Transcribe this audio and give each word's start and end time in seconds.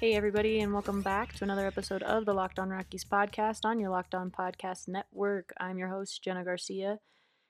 Hey, 0.00 0.14
everybody, 0.14 0.60
and 0.60 0.72
welcome 0.72 1.02
back 1.02 1.34
to 1.34 1.44
another 1.44 1.66
episode 1.66 2.02
of 2.02 2.24
the 2.24 2.32
Locked 2.32 2.58
On 2.58 2.70
Rockies 2.70 3.04
podcast 3.04 3.66
on 3.66 3.78
your 3.78 3.90
Locked 3.90 4.14
On 4.14 4.30
Podcast 4.30 4.88
Network. 4.88 5.52
I'm 5.60 5.76
your 5.76 5.88
host, 5.88 6.24
Jenna 6.24 6.42
Garcia. 6.42 7.00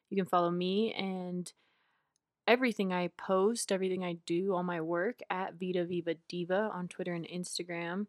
You 0.08 0.16
can 0.16 0.26
follow 0.26 0.50
me 0.50 0.92
and 0.92 1.52
everything 2.48 2.92
I 2.92 3.10
post, 3.16 3.70
everything 3.70 4.04
I 4.04 4.16
do, 4.26 4.52
all 4.52 4.64
my 4.64 4.80
work 4.80 5.20
at 5.30 5.60
Vita 5.60 5.84
Viva 5.84 6.16
Diva 6.28 6.72
on 6.74 6.88
Twitter 6.88 7.14
and 7.14 7.24
Instagram. 7.24 8.08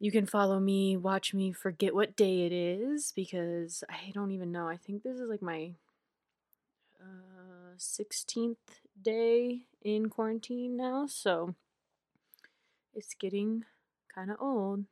You 0.00 0.10
can 0.10 0.26
follow 0.26 0.58
me, 0.58 0.96
watch 0.96 1.32
me 1.32 1.52
forget 1.52 1.94
what 1.94 2.16
day 2.16 2.42
it 2.44 2.52
is 2.52 3.12
because 3.14 3.84
I 3.88 4.10
don't 4.12 4.32
even 4.32 4.50
know. 4.50 4.66
I 4.66 4.76
think 4.76 5.04
this 5.04 5.20
is 5.20 5.30
like 5.30 5.42
my 5.42 5.74
uh, 7.00 7.76
16th 7.78 8.56
day 9.00 9.60
in 9.80 10.08
quarantine 10.08 10.76
now, 10.76 11.06
so 11.06 11.54
it's 12.94 13.14
getting 13.14 13.64
kind 14.14 14.30
of 14.30 14.36
old. 14.40 14.84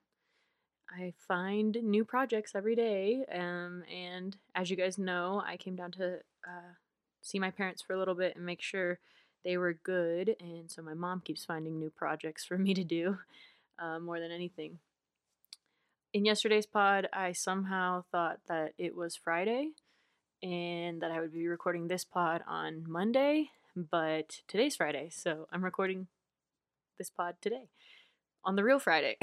I 0.90 1.12
find 1.26 1.76
new 1.82 2.04
projects 2.04 2.52
every 2.54 2.74
day, 2.74 3.24
um, 3.32 3.82
and 3.92 4.36
as 4.54 4.70
you 4.70 4.76
guys 4.76 4.96
know, 4.96 5.42
I 5.46 5.56
came 5.56 5.76
down 5.76 5.90
to 5.92 6.14
uh, 6.46 6.72
see 7.20 7.38
my 7.38 7.50
parents 7.50 7.82
for 7.82 7.92
a 7.92 7.98
little 7.98 8.14
bit 8.14 8.36
and 8.36 8.46
make 8.46 8.62
sure 8.62 8.98
they 9.44 9.58
were 9.58 9.74
good, 9.74 10.36
and 10.40 10.70
so 10.70 10.80
my 10.80 10.94
mom 10.94 11.20
keeps 11.20 11.44
finding 11.44 11.78
new 11.78 11.90
projects 11.90 12.44
for 12.44 12.56
me 12.56 12.72
to 12.74 12.84
do 12.84 13.18
uh, 13.78 13.98
more 13.98 14.18
than 14.18 14.32
anything. 14.32 14.78
In 16.14 16.24
yesterday's 16.24 16.66
pod, 16.66 17.06
I 17.12 17.32
somehow 17.32 18.04
thought 18.10 18.38
that 18.48 18.72
it 18.78 18.96
was 18.96 19.14
Friday 19.14 19.72
and 20.42 21.02
that 21.02 21.10
I 21.10 21.20
would 21.20 21.32
be 21.32 21.48
recording 21.48 21.88
this 21.88 22.04
pod 22.04 22.42
on 22.48 22.84
Monday, 22.88 23.50
but 23.76 24.40
today's 24.48 24.76
Friday, 24.76 25.10
so 25.12 25.48
I'm 25.52 25.62
recording 25.62 26.06
this 26.98 27.10
pod 27.10 27.36
today 27.40 27.68
on 28.44 28.56
the 28.56 28.64
real 28.64 28.78
Friday. 28.78 29.16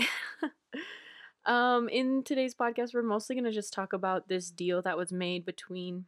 um, 1.46 1.90
in 1.90 2.24
today's 2.24 2.56
podcast, 2.56 2.94
we're 2.94 3.02
mostly 3.02 3.36
going 3.36 3.46
to 3.46 3.52
just 3.52 3.74
talk 3.74 3.94
about 3.94 4.28
this 4.28 4.50
deal 4.50 4.82
that 4.82 4.98
was 4.98 5.12
made 5.12 5.46
between 5.46 6.06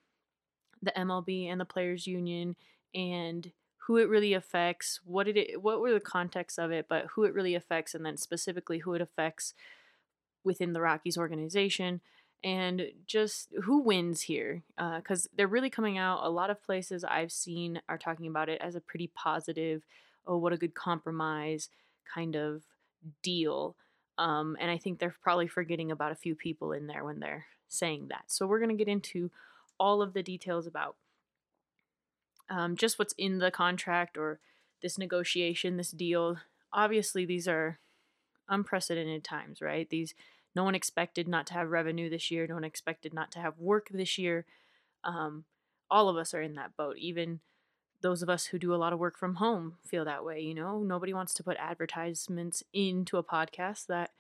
the 0.82 0.94
MLB 0.96 1.48
and 1.52 1.60
the 1.60 1.66
Players 1.66 2.08
Union 2.08 2.56
and 2.96 3.52
who 3.86 3.98
it 3.98 4.10
really 4.10 4.34
affects, 4.34 5.00
what 5.06 5.26
did 5.26 5.38
it 5.38 5.62
what 5.62 5.80
were 5.80 5.94
the 5.94 6.00
context 6.00 6.60
of 6.60 6.72
it, 6.72 6.88
but 6.90 7.06
who 7.14 7.24
it 7.24 7.34
really 7.34 7.56
affects, 7.56 7.96
and 7.96 8.06
then 8.06 8.18
specifically 8.18 8.80
who 8.80 8.94
it 8.94 9.02
affects 9.02 9.54
within 10.44 10.74
the 10.74 10.82
Rockies 10.82 11.18
organization 11.18 12.02
and 12.44 12.92
just 13.06 13.54
who 13.64 13.82
wins 13.82 14.22
here 14.22 14.64
because 14.76 15.26
uh, 15.26 15.30
they're 15.36 15.48
really 15.48 15.70
coming 15.70 15.98
out 15.98 16.20
a 16.24 16.30
lot 16.30 16.50
of 16.50 16.64
places 16.64 17.04
i've 17.04 17.32
seen 17.32 17.82
are 17.90 17.98
talking 17.98 18.28
about 18.28 18.50
it 18.50 18.62
as 18.62 18.76
a 18.76 18.82
pretty 18.82 19.08
positive 19.08 19.84
oh 20.28 20.38
what 20.38 20.54
a 20.54 20.58
good 20.58 20.76
compromise 20.76 21.70
kind 22.14 22.36
of 22.36 22.64
deal 23.24 23.76
um, 24.18 24.58
and 24.60 24.70
i 24.70 24.78
think 24.78 25.00
they're 25.00 25.16
probably 25.22 25.48
forgetting 25.48 25.92
about 25.92 26.12
a 26.12 26.16
few 26.16 26.36
people 26.36 26.72
in 26.72 26.88
there 26.88 27.04
when 27.04 27.20
they're 27.20 27.46
saying 27.68 28.08
that 28.10 28.24
so 28.28 28.46
we're 28.46 28.60
going 28.60 28.76
to 28.76 28.84
get 28.84 28.92
into 28.92 29.30
all 29.80 30.02
of 30.02 30.14
the 30.14 30.24
details 30.24 30.66
about 30.68 30.96
um, 32.50 32.76
just 32.76 32.98
what's 32.98 33.14
in 33.18 33.40
the 33.40 33.52
contract 33.52 34.18
or 34.18 34.40
this 34.82 34.98
negotiation 34.98 35.78
this 35.78 35.92
deal 35.92 36.38
obviously 36.72 37.26
these 37.26 37.48
are 37.48 37.80
unprecedented 38.50 39.24
times 39.24 39.62
right 39.62 39.90
these 39.90 40.14
no 40.58 40.64
one 40.64 40.74
expected 40.74 41.28
not 41.28 41.46
to 41.48 41.54
have 41.54 41.70
revenue 41.70 42.10
this 42.10 42.32
year. 42.32 42.48
No 42.48 42.56
one 42.56 42.64
expected 42.64 43.14
not 43.14 43.32
to 43.34 43.40
have 43.40 43.60
work 43.60 43.90
this 43.92 44.18
year. 44.18 44.44
Um, 45.04 45.46
all 45.88 46.10
of 46.10 46.18
us 46.18 46.34
are 46.34 46.42
in 46.42 46.56
that 46.56 46.76
boat. 46.76 46.98
Even 46.98 47.42
those 48.02 48.22
of 48.22 48.30
us 48.30 48.46
who 48.46 48.60
do 48.60 48.74
a 48.74 48.78
lot 48.78 48.94
of 48.94 49.00
work 49.00 49.18
from 49.18 49.36
home 49.36 49.78
feel 49.86 50.06
that 50.06 50.24
way. 50.24 50.40
You 50.40 50.54
know, 50.54 50.80
nobody 50.80 51.14
wants 51.14 51.34
to 51.36 51.44
put 51.44 51.58
advertisements 51.58 52.64
into 52.74 53.18
a 53.18 53.24
podcast 53.24 53.88
that 53.88 54.12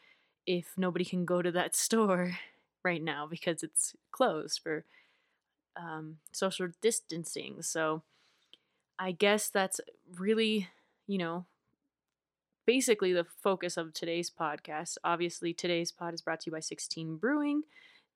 if 0.45 0.73
nobody 0.77 1.05
can 1.05 1.25
go 1.25 1.41
to 1.41 1.51
that 1.51 1.75
store 1.75 2.37
right 2.83 3.03
now 3.03 3.27
because 3.27 3.63
it's 3.63 3.95
closed 4.11 4.59
for 4.61 4.85
um, 5.75 6.17
social 6.31 6.69
distancing. 6.81 7.61
So 7.61 8.01
I 8.97 9.11
guess 9.11 9.49
that's 9.49 9.79
really, 10.17 10.69
you 11.05 11.17
know, 11.17 11.45
basically 12.65 13.13
the 13.13 13.25
focus 13.43 13.77
of 13.77 13.93
today's 13.93 14.31
podcast. 14.31 14.97
Obviously, 15.03 15.53
today's 15.53 15.91
pod 15.91 16.13
is 16.13 16.21
brought 16.21 16.41
to 16.41 16.47
you 16.47 16.51
by 16.51 16.59
16 16.59 17.17
Brewing. 17.17 17.63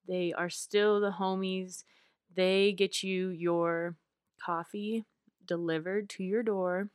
They 0.08 0.34
are 0.34 0.50
still 0.50 1.00
the 1.00 1.12
homies. 1.12 1.84
They 2.36 2.74
get 2.74 3.04
you 3.04 3.30
your 3.30 3.96
coffee 4.44 5.06
delivered 5.46 6.09
to 6.09 6.24
your 6.24 6.44
door 6.44 6.90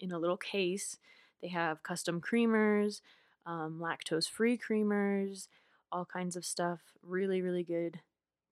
in 0.00 0.12
a 0.12 0.18
little 0.18 0.36
case. 0.36 0.98
They 1.42 1.48
have 1.48 1.82
custom 1.82 2.20
creamers, 2.20 3.00
um, 3.46 3.80
lactose 3.82 4.28
free 4.28 4.58
creamers, 4.58 5.48
all 5.90 6.04
kinds 6.04 6.36
of 6.36 6.44
stuff. 6.44 6.80
Really, 7.02 7.40
really 7.42 7.62
good, 7.62 8.00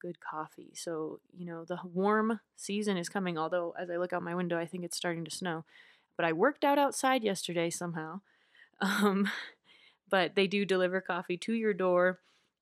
good 0.01 0.19
coffee. 0.21 0.73
So, 0.75 1.21
you 1.37 1.47
know, 1.47 1.65
the 1.65 1.79
warm 1.85 2.41
season 2.57 2.97
is 2.97 3.09
coming, 3.09 3.37
although 3.39 3.75
as 3.79 3.91
I 3.91 3.97
look 3.97 4.13
out 4.13 4.23
my 4.23 4.35
window, 4.35 4.59
I 4.59 4.67
think 4.67 4.85
it's 4.85 4.97
starting 4.97 5.25
to 5.25 5.31
snow 5.31 5.65
but 6.17 6.25
I 6.25 6.33
worked 6.33 6.65
out 6.65 6.79
outside 6.79 7.23
yesterday 7.23 7.71
somehow. 7.71 8.21
Um, 8.79 9.31
but 10.11 10.35
they 10.35 10.47
do 10.47 10.67
deliver 10.67 11.01
coffee 11.01 11.39
to 11.39 11.55
your 11.55 11.73
door 11.73 12.21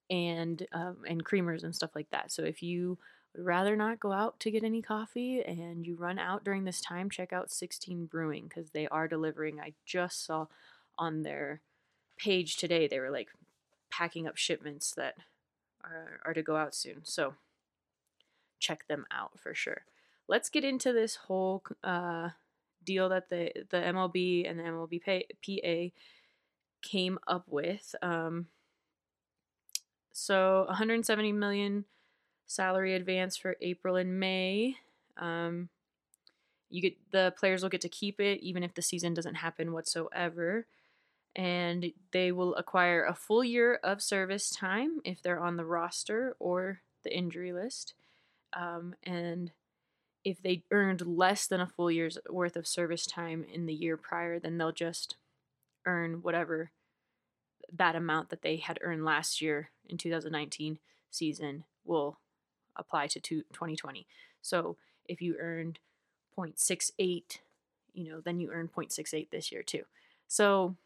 and 0.08 0.64
um, 0.70 0.98
and 1.08 1.24
creamers 1.24 1.64
and 1.64 1.74
stuff 1.74 1.90
like 1.96 2.08
that. 2.10 2.30
So 2.30 2.44
if 2.44 2.62
you 2.62 2.98
rather 3.36 3.76
not 3.76 4.00
go 4.00 4.12
out 4.12 4.38
to 4.40 4.50
get 4.50 4.64
any 4.64 4.82
coffee 4.82 5.42
and 5.42 5.86
you 5.86 5.96
run 5.96 6.18
out 6.18 6.44
during 6.44 6.64
this 6.64 6.80
time, 6.80 7.10
check 7.10 7.32
out 7.32 7.50
16 7.50 8.06
Brewing 8.06 8.44
because 8.48 8.70
they 8.70 8.86
are 8.88 9.08
delivering. 9.08 9.60
I 9.60 9.72
just 9.84 10.24
saw 10.24 10.46
on 10.98 11.22
their 11.22 11.60
page 12.16 12.56
today 12.56 12.86
they 12.86 13.00
were 13.00 13.10
like 13.10 13.28
packing 13.90 14.26
up 14.26 14.36
shipments 14.36 14.92
that 14.92 15.14
are, 15.82 16.20
are 16.24 16.34
to 16.34 16.42
go 16.42 16.56
out 16.56 16.74
soon. 16.74 17.00
So 17.02 17.34
check 18.58 18.86
them 18.88 19.06
out 19.10 19.38
for 19.38 19.54
sure. 19.54 19.82
Let's 20.28 20.48
get 20.48 20.64
into 20.64 20.92
this 20.92 21.16
whole 21.16 21.62
uh, 21.82 22.30
deal 22.84 23.08
that 23.08 23.28
the 23.28 23.52
the 23.70 23.76
MLB 23.76 24.48
and 24.48 24.58
the 24.58 24.64
MLB 24.64 25.02
PA 25.42 25.94
came 26.82 27.18
up 27.26 27.44
with. 27.48 27.94
Um, 28.00 28.46
so 30.12 30.64
170 30.68 31.32
million 31.32 31.84
salary 32.46 32.94
advance 32.94 33.36
for 33.36 33.56
April 33.60 33.96
and 33.96 34.18
May. 34.18 34.76
Um, 35.16 35.68
you 36.70 36.82
get 36.82 36.96
the 37.12 37.32
players 37.38 37.62
will 37.62 37.70
get 37.70 37.82
to 37.82 37.88
keep 37.88 38.20
it 38.20 38.40
even 38.40 38.62
if 38.62 38.74
the 38.74 38.82
season 38.82 39.14
doesn't 39.14 39.36
happen 39.36 39.72
whatsoever, 39.72 40.66
and 41.36 41.92
they 42.12 42.32
will 42.32 42.54
acquire 42.56 43.04
a 43.04 43.14
full 43.14 43.44
year 43.44 43.76
of 43.82 44.02
service 44.02 44.50
time 44.50 45.00
if 45.04 45.22
they're 45.22 45.42
on 45.42 45.56
the 45.56 45.64
roster 45.64 46.36
or 46.38 46.80
the 47.02 47.16
injury 47.16 47.52
list. 47.52 47.94
Um, 48.52 48.94
and 49.02 49.50
if 50.24 50.40
they 50.42 50.64
earned 50.70 51.06
less 51.06 51.46
than 51.46 51.60
a 51.60 51.66
full 51.66 51.90
year's 51.90 52.18
worth 52.30 52.56
of 52.56 52.66
service 52.66 53.06
time 53.06 53.44
in 53.52 53.66
the 53.66 53.74
year 53.74 53.96
prior, 53.96 54.38
then 54.38 54.58
they'll 54.58 54.72
just 54.72 55.16
earn 55.86 56.22
whatever 56.22 56.70
that 57.72 57.96
amount 57.96 58.30
that 58.30 58.42
they 58.42 58.56
had 58.56 58.78
earned 58.82 59.04
last 59.04 59.40
year 59.40 59.70
in 59.88 59.98
2019 59.98 60.78
season 61.10 61.64
will 61.84 62.18
apply 62.76 63.06
to 63.08 63.20
2020. 63.20 64.06
So 64.42 64.76
if 65.06 65.20
you 65.20 65.36
earned 65.40 65.78
0.68, 66.38 67.38
you 67.92 68.10
know, 68.10 68.20
then 68.20 68.40
you 68.40 68.50
earn 68.52 68.68
0.68 68.68 69.30
this 69.30 69.52
year 69.52 69.62
too. 69.62 69.84
So 70.28 70.76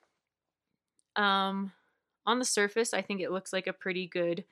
um 1.16 1.72
on 2.26 2.38
the 2.38 2.44
surface, 2.44 2.92
I 2.92 3.00
think 3.00 3.20
it 3.20 3.32
looks 3.32 3.52
like 3.52 3.66
a 3.66 3.72
pretty 3.72 4.06
good 4.06 4.44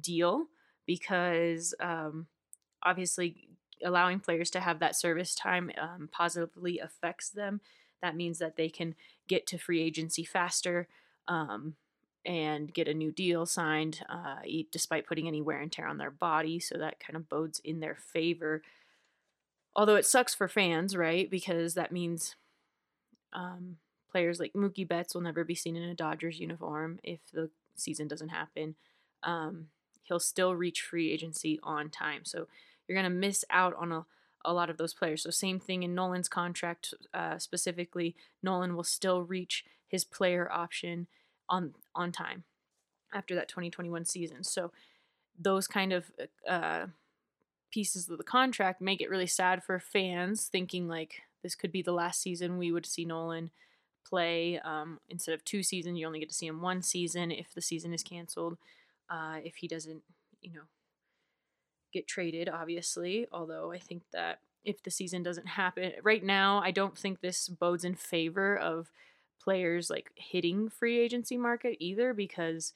deal 0.00 0.46
because 0.86 1.74
um 1.80 2.26
obviously 2.82 3.48
allowing 3.84 4.20
players 4.20 4.50
to 4.50 4.60
have 4.60 4.78
that 4.78 4.96
service 4.96 5.34
time 5.34 5.70
um, 5.80 6.08
positively 6.10 6.78
affects 6.78 7.28
them. 7.30 7.60
That 8.02 8.16
means 8.16 8.38
that 8.38 8.56
they 8.56 8.68
can 8.68 8.94
get 9.28 9.46
to 9.48 9.58
free 9.58 9.82
agency 9.82 10.24
faster 10.24 10.88
um, 11.28 11.74
and 12.26 12.74
get 12.74 12.88
a 12.88 12.94
new 12.94 13.12
deal 13.12 13.46
signed, 13.46 14.04
uh, 14.08 14.40
despite 14.72 15.06
putting 15.06 15.28
any 15.28 15.40
wear 15.40 15.60
and 15.60 15.70
tear 15.70 15.86
on 15.86 15.96
their 15.96 16.10
body. 16.10 16.58
So 16.58 16.76
that 16.76 16.98
kind 16.98 17.16
of 17.16 17.28
bodes 17.28 17.60
in 17.64 17.78
their 17.78 17.94
favor. 17.94 18.62
Although 19.76 19.94
it 19.94 20.06
sucks 20.06 20.34
for 20.34 20.48
fans, 20.48 20.96
right? 20.96 21.30
Because 21.30 21.74
that 21.74 21.92
means 21.92 22.34
um, 23.32 23.76
players 24.10 24.40
like 24.40 24.54
Mookie 24.54 24.88
Betts 24.88 25.14
will 25.14 25.22
never 25.22 25.44
be 25.44 25.54
seen 25.54 25.76
in 25.76 25.84
a 25.84 25.94
Dodgers 25.94 26.40
uniform 26.40 26.98
if 27.04 27.20
the 27.32 27.50
season 27.76 28.08
doesn't 28.08 28.30
happen. 28.30 28.74
Um, 29.22 29.68
he'll 30.02 30.18
still 30.18 30.56
reach 30.56 30.82
free 30.82 31.12
agency 31.12 31.60
on 31.62 31.90
time. 31.90 32.24
So 32.24 32.48
you're 32.88 33.00
going 33.00 33.10
to 33.10 33.18
miss 33.18 33.44
out 33.50 33.74
on 33.78 33.92
a, 33.92 34.04
a 34.44 34.52
lot 34.52 34.70
of 34.70 34.78
those 34.78 34.94
players. 34.94 35.22
So, 35.22 35.30
same 35.30 35.60
thing 35.60 35.82
in 35.82 35.94
Nolan's 35.94 36.28
contract 36.28 36.94
uh, 37.12 37.38
specifically. 37.38 38.14
Nolan 38.42 38.76
will 38.76 38.84
still 38.84 39.22
reach 39.22 39.64
his 39.88 40.04
player 40.04 40.50
option 40.50 41.08
on 41.48 41.74
on 41.94 42.12
time 42.12 42.44
after 43.14 43.34
that 43.34 43.48
2021 43.48 44.04
season. 44.04 44.44
So, 44.44 44.72
those 45.38 45.66
kind 45.66 45.92
of 45.92 46.10
uh, 46.48 46.86
pieces 47.70 48.08
of 48.08 48.18
the 48.18 48.24
contract 48.24 48.80
make 48.80 49.00
it 49.00 49.10
really 49.10 49.26
sad 49.26 49.62
for 49.62 49.78
fans, 49.78 50.48
thinking 50.50 50.88
like 50.88 51.22
this 51.42 51.54
could 51.54 51.72
be 51.72 51.82
the 51.82 51.92
last 51.92 52.20
season 52.22 52.58
we 52.58 52.72
would 52.72 52.86
see 52.86 53.04
Nolan 53.04 53.50
play. 54.08 54.58
Um, 54.60 54.98
instead 55.08 55.34
of 55.34 55.44
two 55.44 55.62
seasons, 55.62 55.98
you 55.98 56.06
only 56.06 56.20
get 56.20 56.28
to 56.28 56.34
see 56.34 56.46
him 56.46 56.62
one 56.62 56.82
season 56.82 57.30
if 57.30 57.52
the 57.54 57.60
season 57.60 57.92
is 57.92 58.02
canceled. 58.02 58.56
Uh, 59.10 59.36
if 59.44 59.56
he 59.56 59.68
doesn't, 59.68 60.02
you 60.40 60.52
know, 60.52 60.62
get 61.92 62.06
traded, 62.06 62.48
obviously. 62.48 63.26
Although 63.32 63.72
I 63.72 63.78
think 63.78 64.02
that 64.12 64.40
if 64.64 64.82
the 64.82 64.90
season 64.90 65.22
doesn't 65.22 65.46
happen 65.46 65.92
right 66.02 66.24
now, 66.24 66.60
I 66.60 66.70
don't 66.70 66.98
think 66.98 67.20
this 67.20 67.48
bodes 67.48 67.84
in 67.84 67.94
favor 67.94 68.56
of 68.56 68.90
players 69.46 69.88
like 69.88 70.10
hitting 70.16 70.68
free 70.68 70.98
agency 70.98 71.36
market 71.36 71.76
either 71.78 72.12
because 72.12 72.72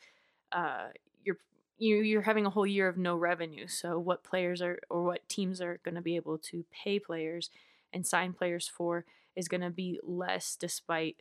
uh, 0.52 0.86
you're 1.24 1.38
you 1.78 1.96
you're 1.96 2.22
having 2.22 2.46
a 2.46 2.50
whole 2.50 2.66
year 2.66 2.86
of 2.86 2.96
no 2.96 3.16
revenue. 3.16 3.66
So 3.66 3.98
what 3.98 4.22
players 4.22 4.62
are 4.62 4.78
or 4.88 5.02
what 5.02 5.28
teams 5.28 5.60
are 5.60 5.80
going 5.84 5.96
to 5.96 6.00
be 6.00 6.14
able 6.14 6.38
to 6.38 6.64
pay 6.70 7.00
players 7.00 7.50
and 7.92 8.06
sign 8.06 8.32
players 8.32 8.68
for 8.68 9.04
is 9.34 9.48
going 9.48 9.62
to 9.62 9.70
be 9.70 9.98
less 10.04 10.54
despite 10.54 11.16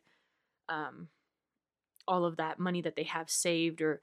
um, 0.69 1.07
all 2.07 2.25
of 2.25 2.38
that 2.38 2.60
money 2.60 2.81
that 2.84 2.96
they 2.96 3.04
have 3.04 3.31
saved 3.31 3.81
or 3.81 4.01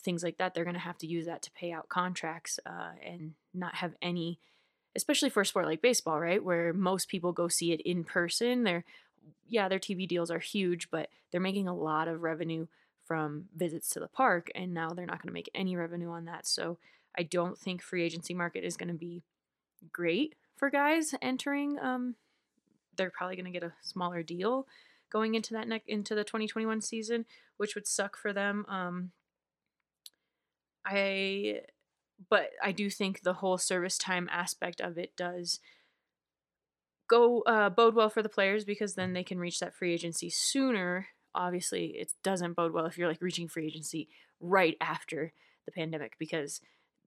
things 0.00 0.22
like 0.22 0.38
that. 0.38 0.54
They're 0.54 0.62
going 0.70 0.74
to 0.74 0.80
have 0.80 0.98
to 0.98 1.08
use 1.08 1.26
that 1.26 1.42
to 1.42 1.50
pay 1.50 1.72
out 1.72 1.88
contracts 1.88 2.60
uh, 2.64 2.92
and 3.04 3.32
not 3.52 3.74
have 3.76 3.94
any, 4.00 4.38
especially 4.94 5.28
for 5.28 5.40
a 5.40 5.46
sport 5.46 5.66
like 5.66 5.82
baseball, 5.82 6.20
right? 6.20 6.44
Where 6.44 6.72
most 6.72 7.08
people 7.08 7.32
go 7.32 7.48
see 7.48 7.72
it 7.72 7.80
in 7.80 8.04
person. 8.04 8.62
They're, 8.62 8.84
yeah, 9.48 9.68
their 9.68 9.78
TV 9.78 10.06
deals 10.08 10.30
are 10.30 10.38
huge, 10.38 10.90
but 10.90 11.08
they're 11.30 11.40
making 11.40 11.68
a 11.68 11.74
lot 11.74 12.08
of 12.08 12.22
revenue 12.22 12.66
from 13.04 13.46
visits 13.54 13.88
to 13.90 14.00
the 14.00 14.08
park, 14.08 14.50
and 14.54 14.72
now 14.72 14.90
they're 14.90 15.06
not 15.06 15.22
going 15.22 15.28
to 15.28 15.34
make 15.34 15.50
any 15.54 15.76
revenue 15.76 16.10
on 16.10 16.24
that. 16.24 16.46
So 16.46 16.78
I 17.16 17.22
don't 17.22 17.58
think 17.58 17.82
free 17.82 18.02
agency 18.02 18.34
market 18.34 18.64
is 18.64 18.76
going 18.76 18.88
to 18.88 18.94
be 18.94 19.22
great 19.92 20.34
for 20.56 20.70
guys 20.70 21.14
entering. 21.20 21.78
Um, 21.80 22.14
they're 22.96 23.10
probably 23.10 23.36
going 23.36 23.44
to 23.46 23.50
get 23.50 23.62
a 23.62 23.72
smaller 23.82 24.22
deal 24.22 24.66
going 25.10 25.34
into 25.34 25.54
that 25.54 25.68
neck 25.68 25.82
into 25.86 26.14
the 26.14 26.24
2021 26.24 26.80
season, 26.80 27.24
which 27.56 27.74
would 27.74 27.86
suck 27.86 28.16
for 28.16 28.32
them. 28.32 28.64
Um, 28.68 29.12
I, 30.84 31.60
but 32.28 32.50
I 32.62 32.72
do 32.72 32.90
think 32.90 33.22
the 33.22 33.34
whole 33.34 33.58
service 33.58 33.96
time 33.96 34.28
aspect 34.32 34.80
of 34.80 34.98
it 34.98 35.16
does 35.16 35.60
go 37.08 37.42
uh, 37.42 37.70
bode 37.70 37.94
well 37.94 38.10
for 38.10 38.22
the 38.22 38.28
players 38.28 38.64
because 38.64 38.94
then 38.94 39.12
they 39.12 39.24
can 39.24 39.38
reach 39.38 39.60
that 39.60 39.74
free 39.74 39.92
agency 39.92 40.30
sooner. 40.30 41.08
Obviously, 41.34 41.86
it 41.86 42.12
doesn't 42.22 42.54
bode 42.54 42.72
well 42.72 42.86
if 42.86 42.96
you're 42.96 43.08
like 43.08 43.22
reaching 43.22 43.48
free 43.48 43.66
agency 43.66 44.08
right 44.40 44.76
after 44.80 45.32
the 45.64 45.72
pandemic 45.72 46.16
because 46.18 46.60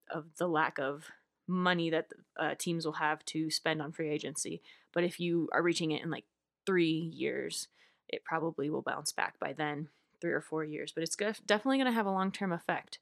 of 0.10 0.26
the 0.38 0.48
lack 0.48 0.80
of 0.80 1.06
money 1.48 1.90
that 1.90 2.08
uh, 2.38 2.56
teams 2.58 2.86
will 2.86 2.94
have 2.94 3.24
to 3.26 3.50
spend 3.50 3.82
on 3.82 3.92
free 3.92 4.10
agency. 4.10 4.62
But 4.94 5.04
if 5.04 5.20
you 5.20 5.50
are 5.54 5.62
reaching 5.62 5.92
it 5.92 6.04
in 6.04 6.12
like 6.12 6.26
three 6.66 7.12
years, 7.14 7.68
it 8.10 8.24
probably 8.24 8.70
will 8.70 8.82
bounce 8.82 9.12
back 9.12 9.40
by 9.40 9.54
then, 9.54 9.88
three 10.20 10.32
or 10.32 10.42
four 10.42 10.64
years. 10.64 10.92
But 10.92 11.04
it's 11.04 11.16
definitely 11.16 11.78
going 11.78 11.92
to 11.92 11.96
have 11.96 12.06
a 12.06 12.12
long 12.12 12.32
term 12.32 12.52
effect 12.52 13.00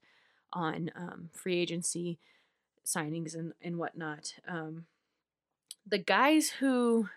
on 0.52 0.90
um, 0.94 1.30
free 1.32 1.58
agency 1.58 2.18
signings 2.84 3.34
and, 3.34 3.52
and 3.60 3.78
whatnot. 3.78 4.34
Um, 4.46 4.86
the 5.86 5.98
guys 5.98 6.50
who 6.60 7.08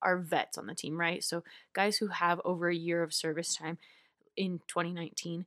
are 0.00 0.18
vets 0.18 0.58
on 0.58 0.66
the 0.66 0.74
team, 0.74 0.98
right? 0.98 1.22
So 1.22 1.44
guys 1.72 1.98
who 1.98 2.08
have 2.08 2.40
over 2.44 2.68
a 2.68 2.74
year 2.74 3.02
of 3.02 3.14
service 3.14 3.54
time 3.54 3.78
in 4.36 4.60
2019, 4.68 5.46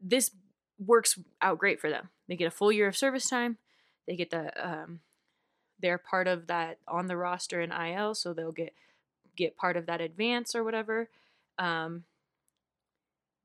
this 0.00 0.30
works 0.78 1.18
out 1.42 1.58
great 1.58 1.80
for 1.80 1.90
them. 1.90 2.08
They 2.28 2.36
get 2.36 2.46
a 2.46 2.52
full 2.52 2.72
year 2.72 2.88
of 2.88 2.96
service 2.96 3.28
time. 3.28 3.58
They 4.06 4.16
get 4.16 4.30
the 4.30 4.52
um, 4.66 5.00
they're 5.80 5.98
part 5.98 6.28
of 6.28 6.46
that 6.48 6.78
on 6.86 7.06
the 7.06 7.16
roster 7.16 7.60
in 7.60 7.72
IL, 7.72 8.14
so 8.14 8.32
they'll 8.32 8.52
get 8.52 8.72
get 9.36 9.56
part 9.56 9.76
of 9.76 9.86
that 9.86 10.00
advance 10.00 10.54
or 10.54 10.64
whatever. 10.64 11.08
Um, 11.58 12.04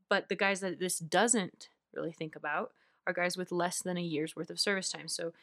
but 0.09 0.29
the 0.29 0.35
guys 0.35 0.59
that 0.61 0.79
this 0.79 0.99
doesn't 0.99 1.69
really 1.93 2.11
think 2.11 2.35
about 2.35 2.71
are 3.07 3.13
guys 3.13 3.37
with 3.37 3.51
less 3.51 3.81
than 3.81 3.97
a 3.97 4.01
year's 4.01 4.35
worth 4.35 4.49
of 4.49 4.59
service 4.59 4.89
time. 4.89 5.07
So 5.07 5.33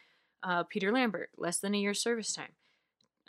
uh, 0.42 0.64
Peter 0.64 0.92
Lambert, 0.92 1.30
less 1.36 1.58
than 1.58 1.74
a 1.74 1.78
year's 1.78 2.00
service 2.00 2.32
time. 2.32 2.52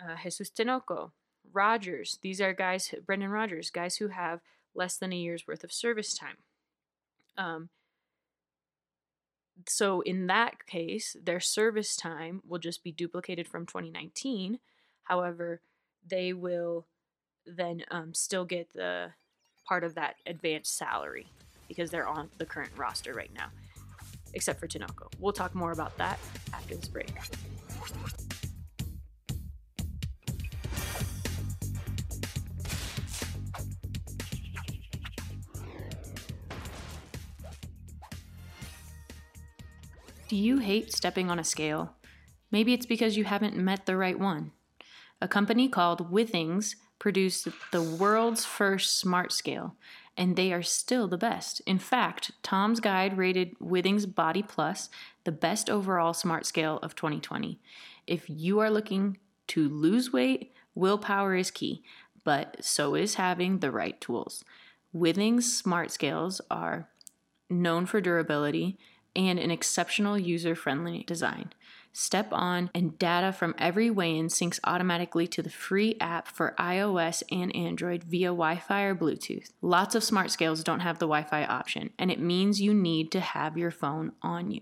Uh, 0.03 0.15
Jesus 0.21 0.49
Tinoco, 0.49 1.11
Rodgers, 1.51 2.19
these 2.21 2.41
are 2.41 2.53
guys, 2.53 2.93
Brendan 3.05 3.29
Rodgers, 3.29 3.69
guys 3.69 3.97
who 3.97 4.09
have 4.09 4.41
less 4.75 4.97
than 4.97 5.13
a 5.13 5.17
year's 5.17 5.47
worth 5.47 5.63
of 5.63 5.71
service 5.71 6.13
time. 6.13 6.37
Um, 7.37 7.69
so 9.67 10.01
in 10.01 10.27
that 10.27 10.65
case, 10.65 11.15
their 11.23 11.39
service 11.39 11.95
time 11.95 12.41
will 12.47 12.59
just 12.59 12.83
be 12.83 12.91
duplicated 12.91 13.47
from 13.47 13.65
2019. 13.65 14.59
However, 15.03 15.61
they 16.05 16.33
will 16.33 16.87
then 17.45 17.83
um, 17.91 18.13
still 18.13 18.45
get 18.45 18.73
the 18.73 19.11
part 19.67 19.83
of 19.83 19.95
that 19.95 20.15
advanced 20.25 20.75
salary 20.75 21.27
because 21.67 21.91
they're 21.91 22.07
on 22.07 22.29
the 22.37 22.45
current 22.45 22.71
roster 22.75 23.13
right 23.13 23.31
now 23.33 23.49
except 24.33 24.59
for 24.59 24.67
Tinoco. 24.67 25.11
We'll 25.19 25.33
talk 25.33 25.55
more 25.55 25.71
about 25.71 25.97
that 25.97 26.19
after 26.53 26.75
this 26.75 26.87
break. 26.87 27.11
Do 40.29 40.35
you 40.37 40.59
hate 40.59 40.93
stepping 40.93 41.29
on 41.29 41.37
a 41.37 41.43
scale? 41.43 41.93
Maybe 42.49 42.73
it's 42.73 42.85
because 42.85 43.17
you 43.17 43.25
haven't 43.25 43.57
met 43.57 43.85
the 43.85 43.97
right 43.97 44.17
one. 44.17 44.51
A 45.21 45.27
company 45.27 45.67
called 45.67 46.11
Withings 46.11 46.75
produced 46.97 47.47
the 47.71 47.83
world's 47.83 48.45
first 48.45 48.97
smart 48.97 49.31
scale 49.31 49.75
and 50.15 50.35
they 50.35 50.53
are 50.53 50.63
still 50.63 51.07
the 51.07 51.17
best. 51.17 51.61
In 51.65 51.79
fact, 51.79 52.31
Tom's 52.41 52.79
Guide 52.79 53.17
rated 53.17 53.57
Withings 53.59 54.05
Body 54.05 54.43
Plus 54.43 54.89
the 55.23 55.31
best 55.31 55.69
overall 55.69 56.13
smart 56.13 56.45
scale 56.45 56.79
of 56.81 56.95
2020. 56.95 57.59
If 58.07 58.25
you 58.29 58.59
are 58.59 58.69
looking 58.69 59.17
to 59.47 59.67
lose 59.67 60.13
weight, 60.13 60.53
willpower 60.75 61.35
is 61.35 61.51
key, 61.51 61.83
but 62.23 62.63
so 62.63 62.95
is 62.95 63.15
having 63.15 63.59
the 63.59 63.71
right 63.71 63.99
tools. 63.99 64.43
Withings 64.95 65.43
smart 65.43 65.91
scales 65.91 66.39
are 66.49 66.89
known 67.49 67.85
for 67.85 67.99
durability 67.99 68.77
and 69.15 69.39
an 69.39 69.51
exceptional 69.51 70.17
user 70.17 70.55
friendly 70.55 71.03
design. 71.03 71.53
Step 71.95 72.29
on, 72.31 72.71
and 72.73 72.97
data 72.97 73.31
from 73.31 73.53
every 73.59 73.89
weigh 73.91 74.17
in 74.17 74.27
syncs 74.27 74.59
automatically 74.63 75.27
to 75.27 75.43
the 75.43 75.49
free 75.49 75.95
app 76.01 76.27
for 76.27 76.55
iOS 76.57 77.21
and 77.31 77.55
Android 77.55 78.03
via 78.03 78.29
Wi 78.29 78.57
Fi 78.57 78.81
or 78.81 78.95
Bluetooth. 78.95 79.51
Lots 79.61 79.93
of 79.93 80.03
smart 80.03 80.31
scales 80.31 80.63
don't 80.63 80.79
have 80.79 80.97
the 80.97 81.05
Wi 81.05 81.23
Fi 81.23 81.45
option, 81.45 81.91
and 81.99 82.09
it 82.09 82.19
means 82.19 82.59
you 82.59 82.73
need 82.73 83.11
to 83.11 83.19
have 83.19 83.57
your 83.59 83.69
phone 83.69 84.13
on 84.23 84.49
you. 84.49 84.61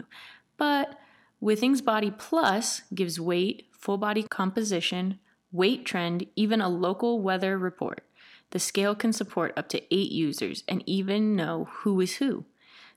But 0.58 1.00
Withings 1.41 1.84
Body 1.84 2.12
Plus 2.12 2.81
gives 2.93 3.20
weight, 3.20 3.67
full 3.72 3.98
body 3.98 4.24
composition, 4.24 5.17
weight 5.53 5.86
trend, 5.86 6.27
even 6.36 6.60
a 6.60 6.67
local 6.67 7.22
weather 7.22 7.58
report. 7.58 8.03
The 8.51 8.60
scale 8.60 8.93
can 8.93 9.13
support 9.13 9.53
up 9.55 9.70
to 9.70 9.81
eight 9.96 10.12
users 10.12 10.65
and 10.67 10.84
even 10.86 11.38
know 11.38 11.70
who 11.72 12.01
is 12.01 12.17
who. 12.17 12.43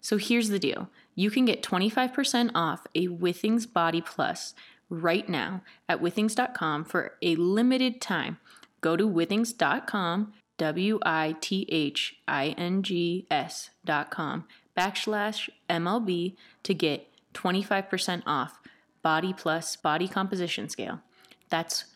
So 0.04 0.18
here's 0.18 0.50
the 0.50 0.58
deal 0.58 0.90
you 1.14 1.30
can 1.30 1.46
get 1.46 1.62
25% 1.62 2.50
off 2.54 2.86
a 2.94 3.08
Withings 3.08 3.72
Body 3.72 4.02
Plus 4.02 4.52
right 4.90 5.26
now 5.26 5.62
at 5.88 6.02
withings.com 6.02 6.84
for 6.84 7.14
a 7.22 7.36
limited 7.36 8.02
time. 8.02 8.36
Go 8.82 8.98
to 8.98 9.08
withings.com, 9.08 10.34
W 10.58 10.98
I 11.06 11.36
T 11.40 11.66
H 11.70 12.16
I 12.28 12.48
N 12.48 12.82
G 12.82 13.26
S.com, 13.30 14.44
backslash 14.76 15.48
MLB 15.70 16.34
to 16.64 16.74
get 16.74 17.08
25% 17.32 18.24
off 18.26 18.60
Body 19.00 19.32
Plus 19.32 19.74
Body 19.74 20.06
Composition 20.06 20.68
Scale. 20.68 21.00
That's 21.48 21.86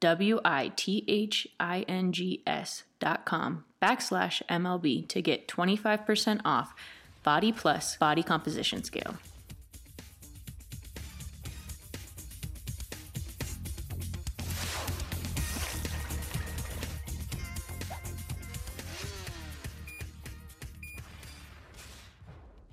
W 0.00 0.40
I 0.44 0.72
T 0.74 1.04
H 1.06 1.46
I 1.60 1.82
N 1.82 2.10
G 2.10 2.42
S 2.48 2.82
dot 2.98 3.24
com 3.24 3.64
backslash 3.80 4.42
MLB 4.50 5.06
to 5.06 5.22
get 5.22 5.46
25% 5.46 6.40
off 6.44 6.74
Body 7.24 7.50
Plus 7.50 7.96
Body 7.96 8.22
Composition 8.22 8.84
Scale. 8.84 9.16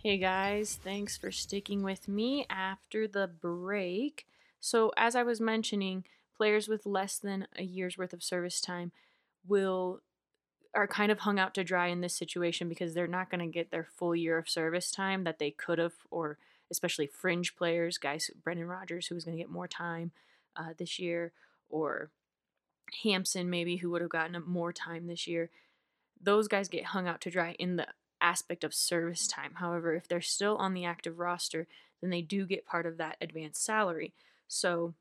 Hey 0.04 0.18
guys, 0.18 0.80
thanks 0.84 1.16
for 1.16 1.32
sticking 1.32 1.84
with 1.84 2.08
me 2.08 2.46
after 2.50 3.08
the 3.08 3.28
break. 3.28 4.26
So, 4.60 4.92
as 4.98 5.16
I 5.16 5.24
was 5.24 5.40
mentioning, 5.40 6.06
players 6.36 6.68
with 6.68 6.88
less 6.88 7.20
than 7.20 7.48
a 7.56 7.64
year's 7.64 8.00
worth 8.00 8.12
of 8.12 8.24
service 8.24 8.60
time 8.60 8.92
will 9.48 10.02
are 10.74 10.88
kind 10.88 11.12
of 11.12 11.20
hung 11.20 11.38
out 11.38 11.54
to 11.56 11.64
dry 11.64 11.88
in 11.88 12.02
this 12.02 12.16
situation 12.16 12.70
because 12.70 12.94
they're 12.94 13.08
not 13.08 13.30
going 13.30 13.42
to 13.42 13.48
get 13.48 13.72
their 13.72 13.88
full 13.98 14.16
year 14.16 14.38
of 14.38 14.50
service 14.50 14.90
time 14.90 15.26
that 15.26 15.38
they 15.38 15.52
could 15.52 15.80
have, 15.80 15.94
or 16.10 16.38
especially 16.70 17.08
fringe 17.08 17.56
players, 17.56 17.98
guys, 17.98 18.30
Brendan 18.44 18.68
Rodgers, 18.68 19.08
who 19.08 19.16
was 19.16 19.26
going 19.26 19.36
to 19.38 19.44
get 19.44 19.52
more 19.52 19.68
time 19.68 20.12
uh, 20.56 20.74
this 20.78 20.98
year, 21.00 21.34
or 21.70 22.10
Hampson, 23.04 23.50
maybe, 23.50 23.78
who 23.78 23.90
would 23.92 24.02
have 24.02 24.10
gotten 24.10 24.42
more 24.46 24.72
time 24.72 25.08
this 25.08 25.28
year. 25.28 25.50
those 26.24 26.48
guys 26.48 26.68
get 26.68 26.86
hung 26.86 27.08
out 27.08 27.22
to 27.22 27.30
dry 27.32 27.56
in 27.58 27.76
the 27.76 27.88
aspect 28.22 28.64
of 28.64 28.74
service 28.74 29.28
time. 29.28 29.54
However, 29.56 29.96
if 29.96 30.08
they're 30.08 30.22
still 30.22 30.56
on 30.58 30.74
the 30.74 30.86
active 30.86 31.20
roster, 31.20 31.68
then 32.00 32.10
they 32.10 32.22
do 32.22 32.46
get 32.46 32.66
part 32.66 32.86
of 32.86 32.98
that 32.98 33.18
advanced 33.20 33.64
salary. 33.64 34.14
So 34.48 34.94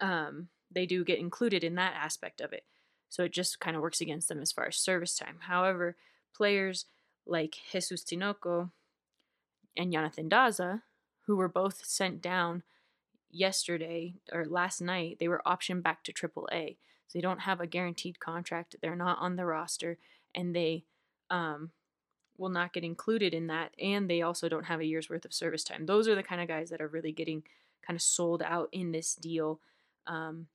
um, 0.00 0.48
they 0.70 0.86
do 0.86 1.04
get 1.04 1.18
included 1.18 1.64
in 1.64 1.74
that 1.76 1.94
aspect 1.94 2.40
of 2.40 2.52
it. 2.52 2.64
So 3.08 3.24
it 3.24 3.32
just 3.32 3.60
kind 3.60 3.76
of 3.76 3.82
works 3.82 4.00
against 4.00 4.28
them 4.28 4.40
as 4.40 4.52
far 4.52 4.66
as 4.66 4.76
service 4.76 5.16
time. 5.16 5.36
However, 5.40 5.96
players 6.34 6.86
like 7.26 7.56
Jesus 7.72 8.02
Tinoco 8.02 8.70
and 9.76 9.92
Jonathan 9.92 10.28
Daza, 10.28 10.82
who 11.26 11.36
were 11.36 11.48
both 11.48 11.84
sent 11.84 12.22
down 12.22 12.62
yesterday 13.30 14.14
or 14.32 14.44
last 14.44 14.80
night, 14.80 15.18
they 15.18 15.28
were 15.28 15.42
optioned 15.46 15.82
back 15.82 16.02
to 16.04 16.12
AAA. 16.12 16.76
So 17.08 17.18
they 17.18 17.22
don't 17.22 17.40
have 17.40 17.60
a 17.60 17.66
guaranteed 17.66 18.18
contract. 18.20 18.76
They're 18.80 18.96
not 18.96 19.18
on 19.20 19.36
the 19.36 19.44
roster, 19.44 19.98
and 20.34 20.54
they 20.54 20.84
um, 21.30 21.70
will 22.36 22.48
not 22.48 22.72
get 22.72 22.84
included 22.84 23.32
in 23.32 23.46
that. 23.46 23.72
And 23.80 24.10
they 24.10 24.22
also 24.22 24.48
don't 24.48 24.64
have 24.64 24.80
a 24.80 24.84
year's 24.84 25.08
worth 25.08 25.24
of 25.24 25.32
service 25.32 25.62
time. 25.62 25.86
Those 25.86 26.08
are 26.08 26.14
the 26.14 26.22
kind 26.22 26.40
of 26.40 26.48
guys 26.48 26.70
that 26.70 26.80
are 26.80 26.88
really 26.88 27.12
getting 27.12 27.44
kind 27.86 27.96
of 27.96 28.02
sold 28.02 28.42
out 28.42 28.68
in 28.72 28.90
this 28.90 29.14
deal. 29.14 29.60
Um, 30.06 30.48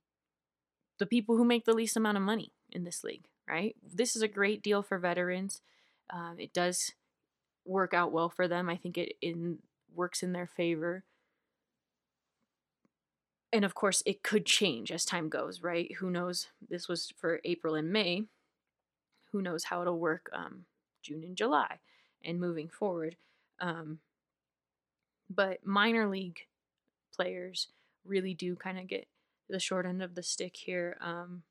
the 0.98 1.06
people 1.06 1.36
who 1.36 1.44
make 1.44 1.64
the 1.64 1.74
least 1.74 1.96
amount 1.96 2.16
of 2.16 2.22
money 2.22 2.52
in 2.70 2.84
this 2.84 3.02
league, 3.04 3.24
right? 3.48 3.76
This 3.82 4.16
is 4.16 4.22
a 4.22 4.28
great 4.28 4.62
deal 4.62 4.82
for 4.82 4.98
veterans. 4.98 5.60
Um, 6.10 6.36
it 6.38 6.52
does 6.52 6.92
work 7.64 7.94
out 7.94 8.12
well 8.12 8.28
for 8.28 8.48
them. 8.48 8.68
I 8.68 8.76
think 8.76 8.98
it 8.98 9.14
in 9.20 9.58
works 9.94 10.22
in 10.22 10.32
their 10.32 10.46
favor. 10.46 11.04
And 13.52 13.64
of 13.64 13.74
course, 13.74 14.02
it 14.06 14.22
could 14.22 14.46
change 14.46 14.90
as 14.90 15.04
time 15.04 15.28
goes, 15.28 15.62
right? 15.62 15.92
Who 15.98 16.10
knows? 16.10 16.48
This 16.66 16.88
was 16.88 17.12
for 17.18 17.40
April 17.44 17.74
and 17.74 17.92
May. 17.92 18.24
Who 19.30 19.42
knows 19.42 19.64
how 19.64 19.82
it'll 19.82 19.98
work 19.98 20.30
um, 20.32 20.64
June 21.02 21.22
and 21.22 21.36
July 21.36 21.78
and 22.24 22.40
moving 22.40 22.68
forward. 22.68 23.16
Um, 23.60 23.98
but 25.28 25.66
minor 25.66 26.08
league 26.08 26.40
players 27.14 27.68
really 28.04 28.34
do 28.34 28.56
kind 28.56 28.78
of 28.78 28.86
get 28.86 29.06
the 29.52 29.60
short 29.60 29.86
end 29.86 30.02
of 30.02 30.16
the 30.16 30.22
stick 30.22 30.56
here. 30.56 30.96
Um, 31.00 31.42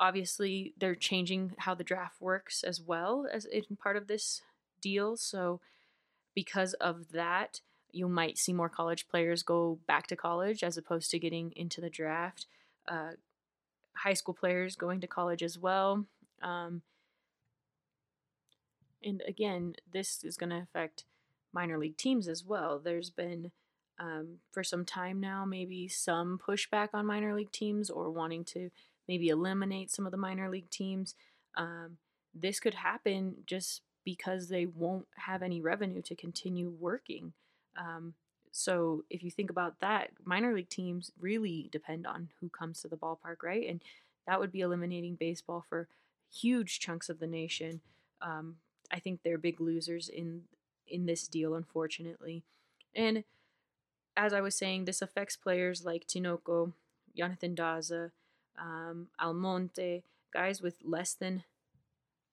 obviously, 0.00 0.72
they're 0.78 0.94
changing 0.94 1.52
how 1.58 1.74
the 1.74 1.84
draft 1.84 2.20
works 2.20 2.62
as 2.62 2.80
well 2.80 3.26
as 3.30 3.44
in 3.44 3.76
part 3.76 3.96
of 3.96 4.06
this 4.06 4.40
deal. 4.80 5.16
So, 5.16 5.60
because 6.34 6.72
of 6.74 7.12
that, 7.12 7.60
you 7.92 8.08
might 8.08 8.38
see 8.38 8.52
more 8.52 8.68
college 8.68 9.06
players 9.08 9.42
go 9.42 9.78
back 9.86 10.06
to 10.08 10.16
college 10.16 10.64
as 10.64 10.76
opposed 10.76 11.10
to 11.10 11.18
getting 11.18 11.52
into 11.54 11.80
the 11.80 11.90
draft. 11.90 12.46
Uh, 12.88 13.12
high 13.96 14.14
school 14.14 14.34
players 14.34 14.76
going 14.76 15.00
to 15.00 15.06
college 15.06 15.42
as 15.42 15.58
well. 15.58 16.06
Um, 16.42 16.82
and 19.02 19.22
again, 19.28 19.74
this 19.92 20.24
is 20.24 20.36
going 20.36 20.50
to 20.50 20.62
affect 20.62 21.04
minor 21.52 21.78
league 21.78 21.96
teams 21.96 22.26
as 22.26 22.44
well. 22.44 22.80
There's 22.82 23.10
been 23.10 23.52
um, 23.98 24.38
for 24.50 24.64
some 24.64 24.84
time 24.84 25.20
now, 25.20 25.44
maybe 25.44 25.88
some 25.88 26.38
pushback 26.38 26.88
on 26.94 27.06
minor 27.06 27.34
league 27.34 27.52
teams 27.52 27.90
or 27.90 28.10
wanting 28.10 28.44
to 28.44 28.70
maybe 29.06 29.28
eliminate 29.28 29.90
some 29.90 30.06
of 30.06 30.10
the 30.10 30.18
minor 30.18 30.48
league 30.48 30.70
teams. 30.70 31.14
Um, 31.56 31.98
this 32.34 32.58
could 32.60 32.74
happen 32.74 33.36
just 33.46 33.82
because 34.04 34.48
they 34.48 34.66
won't 34.66 35.06
have 35.16 35.42
any 35.42 35.60
revenue 35.60 36.02
to 36.02 36.14
continue 36.14 36.68
working. 36.78 37.32
Um, 37.76 38.14
so 38.50 39.04
if 39.10 39.22
you 39.22 39.30
think 39.30 39.50
about 39.50 39.80
that, 39.80 40.10
minor 40.24 40.54
league 40.54 40.68
teams 40.68 41.10
really 41.20 41.68
depend 41.72 42.06
on 42.06 42.30
who 42.40 42.48
comes 42.48 42.80
to 42.82 42.88
the 42.88 42.96
ballpark, 42.96 43.42
right? 43.42 43.68
And 43.68 43.80
that 44.26 44.40
would 44.40 44.52
be 44.52 44.60
eliminating 44.60 45.16
baseball 45.16 45.64
for 45.68 45.88
huge 46.32 46.80
chunks 46.80 47.08
of 47.08 47.18
the 47.18 47.26
nation. 47.26 47.80
Um, 48.20 48.56
I 48.92 48.98
think 48.98 49.20
they're 49.22 49.38
big 49.38 49.60
losers 49.60 50.08
in 50.08 50.42
in 50.86 51.06
this 51.06 51.26
deal, 51.26 51.54
unfortunately. 51.54 52.42
And 52.94 53.24
as 54.16 54.32
I 54.32 54.40
was 54.40 54.54
saying, 54.54 54.84
this 54.84 55.02
affects 55.02 55.36
players 55.36 55.84
like 55.84 56.06
Tinoco, 56.06 56.72
Jonathan 57.16 57.54
Daza, 57.54 58.10
um, 58.58 59.08
Almonte, 59.20 60.02
guys 60.32 60.60
with 60.60 60.76
less 60.84 61.14
than 61.14 61.44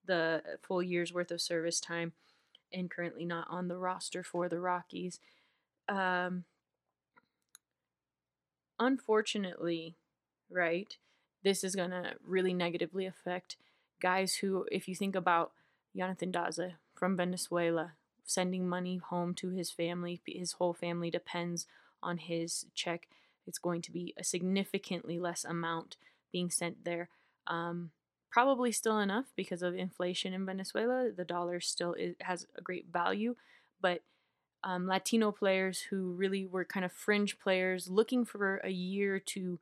the 0.05 0.41
full 0.61 0.81
year's 0.81 1.13
worth 1.13 1.31
of 1.31 1.41
service 1.41 1.79
time 1.79 2.13
and 2.73 2.89
currently 2.89 3.25
not 3.25 3.47
on 3.49 3.67
the 3.67 3.77
roster 3.77 4.23
for 4.23 4.47
the 4.47 4.59
Rockies. 4.59 5.19
Um, 5.89 6.45
unfortunately, 8.79 9.95
right, 10.49 10.95
this 11.43 11.63
is 11.63 11.75
going 11.75 11.91
to 11.91 12.13
really 12.25 12.53
negatively 12.53 13.05
affect 13.05 13.57
guys 14.01 14.35
who, 14.35 14.65
if 14.71 14.87
you 14.87 14.95
think 14.95 15.15
about 15.15 15.51
Jonathan 15.95 16.31
Daza 16.31 16.73
from 16.95 17.17
Venezuela, 17.17 17.93
sending 18.23 18.67
money 18.67 18.97
home 18.97 19.33
to 19.35 19.49
his 19.49 19.71
family. 19.71 20.21
His 20.25 20.53
whole 20.53 20.73
family 20.73 21.09
depends 21.09 21.65
on 22.01 22.17
his 22.17 22.65
check. 22.73 23.07
It's 23.47 23.59
going 23.59 23.81
to 23.83 23.91
be 23.91 24.13
a 24.17 24.23
significantly 24.23 25.19
less 25.19 25.43
amount 25.43 25.97
being 26.31 26.49
sent 26.49 26.85
there. 26.85 27.09
Um, 27.47 27.91
probably 28.29 28.71
still 28.71 28.99
enough 28.99 29.25
because 29.35 29.61
of 29.61 29.75
inflation 29.75 30.33
in 30.33 30.45
Venezuela. 30.45 31.09
The 31.15 31.25
dollar 31.25 31.59
still 31.59 31.93
is, 31.93 32.15
has 32.21 32.47
a 32.57 32.61
great 32.61 32.87
value, 32.91 33.35
but 33.81 34.01
um, 34.63 34.87
Latino 34.87 35.31
players 35.31 35.81
who 35.89 36.13
really 36.13 36.45
were 36.45 36.63
kind 36.63 36.85
of 36.85 36.91
fringe 36.91 37.39
players 37.39 37.89
looking 37.89 38.25
for 38.25 38.57
a 38.57 38.69
year 38.69 39.19
to 39.19 39.59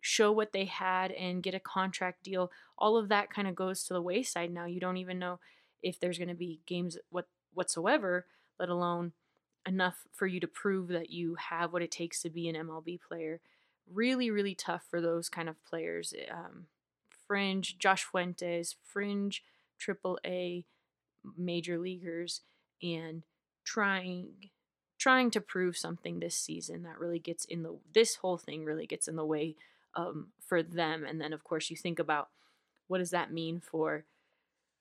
show 0.00 0.32
what 0.32 0.52
they 0.52 0.64
had 0.64 1.10
and 1.12 1.42
get 1.42 1.54
a 1.54 1.60
contract 1.60 2.24
deal, 2.24 2.50
all 2.78 2.96
of 2.96 3.08
that 3.08 3.30
kind 3.30 3.46
of 3.46 3.54
goes 3.54 3.84
to 3.84 3.94
the 3.94 4.02
wayside 4.02 4.50
now. 4.50 4.64
You 4.64 4.80
don't 4.80 4.96
even 4.96 5.18
know 5.18 5.38
if 5.82 6.00
there's 6.00 6.18
going 6.18 6.28
to 6.28 6.34
be 6.34 6.60
games 6.66 6.96
what 7.10 7.26
whatsoever, 7.54 8.26
let 8.58 8.68
alone 8.68 9.12
enough 9.66 10.06
for 10.12 10.26
you 10.26 10.40
to 10.40 10.46
prove 10.46 10.88
that 10.88 11.10
you 11.10 11.36
have 11.36 11.72
what 11.72 11.82
it 11.82 11.90
takes 11.90 12.22
to 12.22 12.30
be 12.30 12.48
an 12.48 12.56
MLB 12.56 13.00
player. 13.00 13.40
Really, 13.92 14.30
really 14.30 14.54
tough 14.54 14.82
for 14.88 15.00
those 15.00 15.28
kind 15.28 15.48
of 15.48 15.64
players. 15.64 16.14
Um, 16.30 16.66
fringe, 17.26 17.78
Josh 17.78 18.04
Fuentes, 18.04 18.76
fringe 18.82 19.42
AAA 19.80 20.64
major 21.36 21.78
leaguers, 21.78 22.42
and 22.82 23.22
trying 23.64 24.50
trying 24.98 25.30
to 25.30 25.40
prove 25.40 25.76
something 25.76 26.18
this 26.18 26.36
season 26.36 26.82
that 26.82 26.98
really 26.98 27.20
gets 27.20 27.44
in 27.44 27.62
the 27.62 27.78
this 27.94 28.16
whole 28.16 28.36
thing 28.36 28.64
really 28.64 28.86
gets 28.86 29.06
in 29.06 29.16
the 29.16 29.24
way 29.24 29.54
um, 29.94 30.28
for 30.44 30.62
them. 30.62 31.04
And 31.04 31.20
then 31.20 31.32
of 31.32 31.44
course 31.44 31.70
you 31.70 31.76
think 31.76 31.98
about 31.98 32.28
what 32.88 32.98
does 32.98 33.10
that 33.10 33.32
mean 33.32 33.60
for 33.60 34.04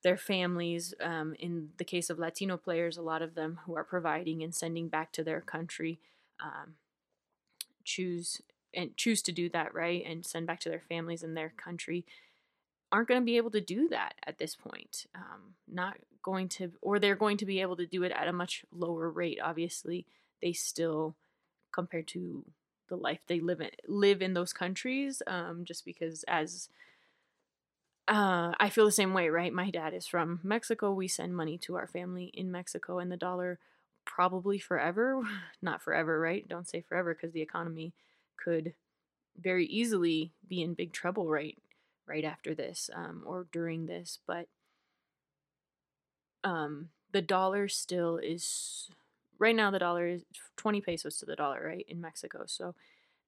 their 0.04 0.18
families. 0.18 0.94
Um, 1.01 1.36
in 1.39 1.70
the 1.77 1.84
case 1.84 2.10
of 2.10 2.20
Latino 2.20 2.58
players, 2.58 2.98
a 2.98 3.01
lot 3.01 3.22
of 3.22 3.36
them 3.36 3.60
who 3.66 3.75
are 3.75 3.84
providing 3.84 4.44
and 4.44 4.54
sending 4.54 4.88
back 4.88 5.12
to 5.13 5.24
their 5.24 5.42
country 5.42 6.00
um, 6.39 6.75
choose 7.84 8.42
and 8.74 8.96
choose 8.98 9.22
to 9.24 9.32
do 9.32 9.50
that 9.50 9.74
right 9.74 10.04
and 10.06 10.25
send 10.25 10.46
back 10.46 10.60
to 10.60 10.70
their 10.70 10.84
families 10.88 11.24
in 11.24 11.34
their 11.34 11.54
country 11.56 12.06
aren't 12.92 13.08
going 13.08 13.22
to 13.22 13.25
be 13.25 13.38
able 13.38 13.51
to 13.51 13.62
do 13.62 13.89
that 13.89 14.13
at 14.25 14.38
this 14.38 14.56
point. 14.56 15.08
Um, 15.16 15.56
not 15.68 15.98
going 16.24 16.48
to, 16.50 16.72
or 16.82 17.00
they're 17.00 17.16
going 17.16 17.38
to 17.38 17.46
be 17.46 17.62
able 17.62 17.75
to 17.77 17.86
do 17.86 18.04
it 18.04 18.12
at 18.12 18.27
a 18.27 18.34
much 18.34 18.63
lower 18.72 19.10
rate. 19.10 19.39
Obviously, 19.44 20.06
they 20.42 20.54
still, 20.54 21.16
compared 21.72 22.08
to 22.08 22.46
the 22.88 22.96
life 22.96 23.20
they 23.27 23.39
live 23.39 23.62
in, 23.62 23.72
live 23.88 24.22
in 24.22 24.34
those 24.34 24.54
countries. 24.54 25.22
Um, 25.27 25.66
just 25.66 25.86
because 25.86 26.24
as 26.27 26.70
uh, 28.08 28.54
I 28.58 28.70
feel 28.70 28.86
the 28.86 28.92
same 28.92 29.14
way, 29.14 29.30
right? 29.30 29.52
My 29.52 29.70
dad 29.70 29.94
is 29.94 30.08
from 30.08 30.40
Mexico. 30.42 30.94
We 30.94 31.08
send 31.08 31.36
money 31.36 31.58
to 31.60 31.76
our 31.76 31.88
family 31.88 32.32
in 32.34 32.52
Mexico, 32.52 33.00
and 33.00 33.12
the 33.12 33.18
dollar 33.18 33.60
probably 34.06 34.60
forever, 34.60 35.22
not 35.62 35.82
forever, 35.82 36.20
right? 36.20 36.48
Don't 36.48 36.68
say 36.68 36.82
forever 36.82 37.14
because 37.14 37.34
the 37.34 37.42
economy 37.42 37.94
could 38.42 38.74
very 39.40 39.66
easily 39.66 40.32
be 40.48 40.62
in 40.62 40.74
big 40.74 40.94
trouble 40.94 41.30
right 41.30 41.58
right 42.08 42.24
after 42.24 42.56
this 42.56 42.90
um, 42.96 43.24
or 43.26 43.48
during 43.52 43.86
this. 43.86 44.20
But 44.26 44.48
um, 46.46 46.90
the 47.12 47.22
dollar 47.22 47.68
still 47.68 48.18
is 48.18 48.90
right 49.38 49.56
now. 49.56 49.70
The 49.70 49.80
dollar 49.80 50.08
is 50.08 50.24
twenty 50.56 50.80
pesos 50.80 51.18
to 51.18 51.26
the 51.26 51.36
dollar, 51.36 51.62
right 51.66 51.86
in 51.90 52.00
Mexico. 52.00 52.44
So 52.46 52.74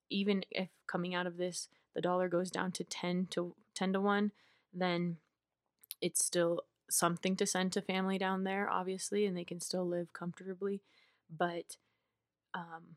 even 0.10 0.46
if 0.50 0.70
coming 0.88 1.14
out 1.14 1.28
of 1.28 1.36
this, 1.36 1.68
the 1.94 2.02
dollar 2.02 2.30
goes 2.30 2.50
down 2.50 2.72
to 2.74 2.86
ten 2.86 3.28
to 3.32 3.56
ten 3.76 3.92
to 3.92 4.00
one 4.00 4.32
then 4.74 5.18
it's 6.02 6.24
still 6.24 6.62
something 6.90 7.36
to 7.36 7.46
send 7.46 7.72
to 7.74 7.82
family 7.82 8.18
down 8.18 8.44
there, 8.44 8.70
obviously, 8.70 9.26
and 9.26 9.38
they 9.38 9.44
can 9.44 9.60
still 9.60 9.88
live 9.88 10.12
comfortably, 10.14 10.82
but 11.36 11.78
um, 12.54 12.96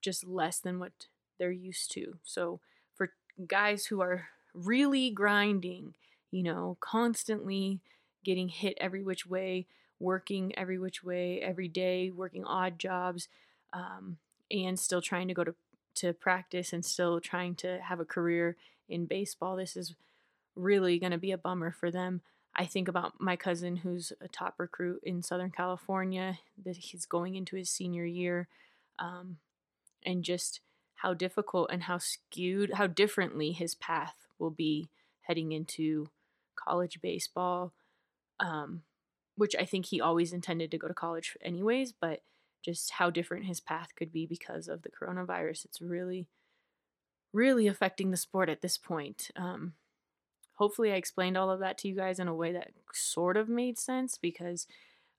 just 0.00 0.26
less 0.26 0.58
than 0.58 0.78
what 0.78 0.92
they're 1.38 1.50
used 1.50 1.90
to. 1.92 2.18
So 2.24 2.60
for 2.94 3.10
guys 3.46 3.86
who 3.86 4.00
are 4.00 4.28
really 4.54 5.10
grinding, 5.10 5.94
you 6.30 6.42
know, 6.42 6.76
constantly 6.80 7.80
getting 8.24 8.48
hit 8.48 8.78
every 8.80 9.02
which 9.02 9.26
way, 9.26 9.66
working 9.98 10.56
every 10.58 10.78
which 10.78 11.04
way 11.04 11.40
every 11.40 11.68
day, 11.68 12.10
working 12.10 12.44
odd 12.44 12.78
jobs, 12.78 13.28
um, 13.72 14.18
and 14.50 14.78
still 14.78 15.02
trying 15.02 15.28
to 15.28 15.34
go 15.34 15.44
to 15.44 15.54
to 15.94 16.12
practice 16.14 16.72
and 16.72 16.84
still 16.84 17.20
trying 17.20 17.54
to 17.54 17.78
have 17.82 18.00
a 18.00 18.04
career 18.04 18.56
in 18.88 19.04
baseball. 19.04 19.56
This 19.56 19.76
is 19.76 19.94
really 20.54 20.98
going 20.98 21.12
to 21.12 21.18
be 21.18 21.32
a 21.32 21.38
bummer 21.38 21.70
for 21.72 21.90
them. 21.90 22.20
I 22.54 22.66
think 22.66 22.88
about 22.88 23.20
my 23.20 23.36
cousin 23.36 23.76
who's 23.76 24.12
a 24.20 24.28
top 24.28 24.54
recruit 24.58 25.00
in 25.02 25.22
Southern 25.22 25.50
California, 25.50 26.38
that 26.64 26.76
he's 26.76 27.06
going 27.06 27.34
into 27.34 27.56
his 27.56 27.70
senior 27.70 28.04
year, 28.04 28.48
um, 28.98 29.38
and 30.04 30.22
just 30.22 30.60
how 30.96 31.14
difficult 31.14 31.70
and 31.72 31.84
how 31.84 31.98
skewed, 31.98 32.74
how 32.74 32.86
differently 32.86 33.52
his 33.52 33.74
path 33.74 34.14
will 34.38 34.50
be 34.50 34.88
heading 35.22 35.52
into 35.52 36.08
college 36.54 37.00
baseball, 37.00 37.72
um, 38.38 38.82
which 39.36 39.56
I 39.58 39.64
think 39.64 39.86
he 39.86 40.00
always 40.00 40.32
intended 40.32 40.70
to 40.70 40.78
go 40.78 40.88
to 40.88 40.94
college 40.94 41.36
anyways, 41.40 41.92
but 41.92 42.22
just 42.62 42.92
how 42.92 43.10
different 43.10 43.46
his 43.46 43.60
path 43.60 43.88
could 43.96 44.12
be 44.12 44.26
because 44.26 44.68
of 44.68 44.82
the 44.82 44.90
coronavirus. 44.90 45.64
It's 45.64 45.80
really, 45.80 46.26
really 47.32 47.66
affecting 47.66 48.10
the 48.10 48.16
sport 48.16 48.48
at 48.48 48.60
this 48.60 48.76
point. 48.76 49.30
Um, 49.36 49.72
hopefully, 50.54 50.92
I 50.92 50.96
explained 50.96 51.36
all 51.36 51.50
of 51.50 51.60
that 51.60 51.78
to 51.78 51.88
you 51.88 51.94
guys 51.94 52.18
in 52.18 52.28
a 52.28 52.34
way 52.34 52.52
that 52.52 52.70
sort 52.92 53.36
of 53.36 53.48
made 53.48 53.78
sense 53.78 54.18
because 54.18 54.66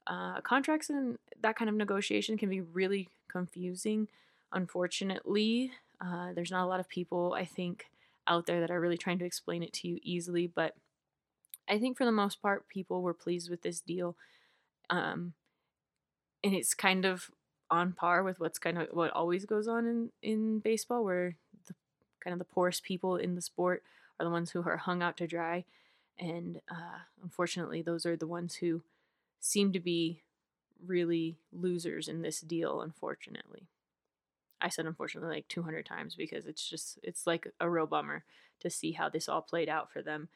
uh, 0.07 0.41
contracts 0.41 0.89
and 0.89 1.17
that 1.41 1.55
kind 1.55 1.69
of 1.69 1.75
negotiation 1.75 2.37
can 2.37 2.49
be 2.49 2.61
really 2.61 3.09
confusing. 3.27 4.07
Unfortunately, 4.51 5.71
uh, 6.01 6.33
there's 6.33 6.51
not 6.51 6.65
a 6.65 6.67
lot 6.67 6.79
of 6.79 6.89
people, 6.89 7.33
I 7.37 7.45
think, 7.45 7.87
out 8.27 8.45
there 8.45 8.61
that 8.61 8.71
are 8.71 8.79
really 8.79 8.97
trying 8.97 9.19
to 9.19 9.25
explain 9.25 9.63
it 9.63 9.73
to 9.73 9.87
you 9.87 9.99
easily, 10.03 10.47
but 10.47 10.75
I 11.67 11.79
think 11.79 11.97
for 11.97 12.05
the 12.05 12.11
most 12.11 12.41
part, 12.41 12.67
people 12.67 13.01
were 13.01 13.13
pleased 13.13 13.49
with 13.49 13.61
this 13.61 13.79
deal. 13.79 14.15
Um, 14.89 15.33
and 16.43 16.53
it's 16.53 16.73
kind 16.73 17.05
of 17.05 17.31
on 17.71 17.93
par 17.93 18.21
with 18.21 18.39
what's 18.39 18.59
kind 18.59 18.77
of 18.77 18.89
what 18.91 19.11
always 19.11 19.45
goes 19.45 19.67
on 19.67 19.87
in, 19.87 20.09
in 20.21 20.59
baseball, 20.59 21.03
where 21.03 21.35
the 21.67 21.73
kind 22.23 22.33
of 22.33 22.39
the 22.39 22.45
poorest 22.45 22.83
people 22.83 23.15
in 23.15 23.35
the 23.35 23.41
sport 23.41 23.81
are 24.19 24.25
the 24.25 24.31
ones 24.31 24.51
who 24.51 24.61
are 24.67 24.77
hung 24.77 25.01
out 25.01 25.17
to 25.17 25.27
dry. 25.27 25.65
And 26.19 26.61
uh, 26.69 26.99
unfortunately, 27.21 27.81
those 27.81 28.05
are 28.05 28.15
the 28.15 28.27
ones 28.27 28.55
who 28.55 28.83
seem 29.39 29.71
to 29.73 29.79
be 29.79 30.21
really 30.85 31.37
losers 31.51 32.07
in 32.07 32.21
this 32.21 32.41
deal, 32.41 32.81
unfortunately. 32.81 33.67
I 34.61 34.69
said 34.69 34.85
unfortunately 34.85 35.35
like 35.35 35.47
200 35.49 35.85
times 35.85 36.15
because 36.15 36.45
it's 36.45 36.67
just, 36.69 36.99
it's 37.03 37.27
like 37.27 37.47
a 37.59 37.69
real 37.69 37.85
bummer 37.87 38.23
to 38.61 38.69
see 38.69 38.93
how 38.93 39.09
this 39.09 39.27
all 39.27 39.41
played 39.41 39.67
out 39.67 39.91
for 39.91 40.01
them. 40.01 40.29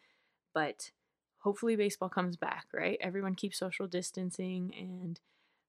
But 0.54 0.92
hopefully, 1.40 1.76
baseball 1.76 2.10
comes 2.10 2.36
back, 2.36 2.66
right? 2.74 2.98
Everyone 3.00 3.36
keeps 3.36 3.58
social 3.58 3.88
distancing 3.88 4.74
and 4.78 5.20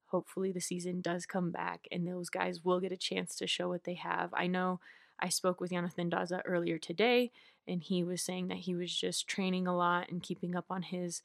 hopefully 0.06 0.52
the 0.52 0.60
season 0.60 1.00
does 1.00 1.26
come 1.26 1.50
back 1.50 1.86
and 1.92 2.06
those 2.06 2.30
guys 2.30 2.64
will 2.64 2.80
get 2.80 2.92
a 2.92 2.96
chance 2.96 3.36
to 3.36 3.46
show 3.46 3.68
what 3.68 3.84
they 3.84 3.94
have. 3.94 4.32
I 4.32 4.46
know 4.46 4.80
I 5.20 5.28
spoke 5.28 5.60
with 5.60 5.70
Jonathan 5.70 6.10
Daza 6.10 6.40
earlier 6.44 6.78
today, 6.78 7.30
and 7.68 7.82
he 7.82 8.02
was 8.02 8.22
saying 8.22 8.48
that 8.48 8.58
he 8.58 8.74
was 8.74 8.94
just 8.94 9.28
training 9.28 9.66
a 9.66 9.76
lot 9.76 10.08
and 10.10 10.22
keeping 10.22 10.56
up 10.56 10.64
on 10.70 10.82
his 10.82 11.22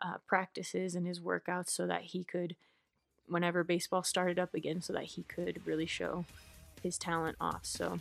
uh, 0.00 0.18
practices 0.26 0.94
and 0.94 1.06
his 1.06 1.20
workouts 1.20 1.70
so 1.70 1.86
that 1.86 2.02
he 2.02 2.24
could, 2.24 2.54
whenever 3.26 3.64
baseball 3.64 4.02
started 4.02 4.38
up 4.38 4.54
again, 4.54 4.80
so 4.80 4.92
that 4.92 5.04
he 5.04 5.22
could 5.24 5.66
really 5.66 5.86
show 5.86 6.24
his 6.82 6.98
talent 6.98 7.36
off. 7.40 7.64
So 7.64 7.98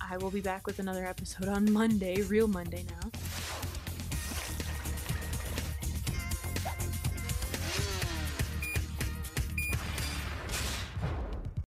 I 0.00 0.16
will 0.18 0.30
be 0.30 0.40
back 0.40 0.66
with 0.66 0.78
another 0.78 1.04
episode 1.04 1.48
on 1.48 1.72
Monday, 1.72 2.22
real 2.22 2.48
Monday 2.48 2.84
now. 2.88 3.10